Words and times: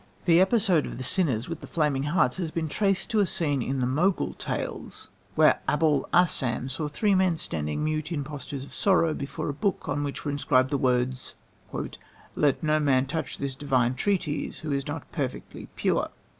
The 0.25 0.41
episode 0.41 0.87
of 0.87 0.97
the 0.97 1.03
sinners 1.03 1.47
with 1.47 1.61
the 1.61 1.67
flaming 1.67 2.01
hearts 2.09 2.37
has 2.37 2.49
been 2.49 2.67
traced 2.67 3.11
to 3.11 3.19
a 3.19 3.27
scene 3.27 3.61
in 3.61 3.81
the 3.81 3.85
Mogul 3.85 4.33
Tales, 4.33 5.09
where 5.35 5.59
Aboul 5.67 6.09
Assam 6.11 6.69
saw 6.69 6.87
three 6.87 7.13
men 7.13 7.37
standing 7.37 7.83
mute 7.83 8.11
in 8.11 8.23
postures 8.23 8.63
of 8.63 8.73
sorrow 8.73 9.13
before 9.13 9.47
a 9.47 9.53
book 9.53 9.87
on 9.87 10.03
which 10.03 10.25
were 10.25 10.31
inscribed 10.31 10.71
the 10.71 10.77
words: 10.79 11.35
"Let 12.35 12.63
no 12.63 12.79
man 12.79 13.05
touch 13.05 13.37
this 13.37 13.53
divine 13.53 13.93
treatise 13.93 14.61
who 14.61 14.71
is 14.71 14.87
not 14.87 15.11
perfectly 15.11 15.67
pure." 15.75 16.09